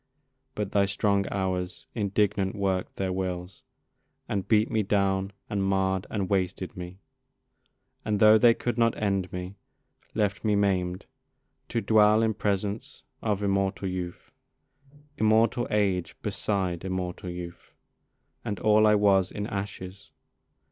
But 0.55 0.71
thy 0.71 0.87
strong 0.87 1.27
Hours 1.29 1.85
indignant 1.93 2.55
work'd 2.55 2.95
their 2.95 3.13
wills, 3.13 3.61
And 4.27 4.47
beat 4.47 4.71
me 4.71 4.81
down 4.81 5.31
and 5.47 5.63
marr'd 5.63 6.07
and 6.09 6.27
wasted 6.27 6.75
me, 6.75 6.97
And 8.03 8.19
tho' 8.19 8.39
they 8.39 8.55
could 8.55 8.79
not 8.79 8.97
end 8.97 9.31
me, 9.31 9.57
left 10.15 10.43
me 10.43 10.55
maim'd 10.55 11.05
To 11.69 11.81
dwell 11.81 12.23
in 12.23 12.33
presence 12.33 13.03
of 13.21 13.43
immortal 13.43 13.87
youth, 13.87 14.31
Immortal 15.19 15.67
age 15.69 16.15
beside 16.23 16.83
immortal 16.83 17.29
youth, 17.29 17.75
And 18.43 18.59
all 18.59 18.87
I 18.87 18.95
was, 18.95 19.29
in 19.31 19.45
ashes. 19.45 20.09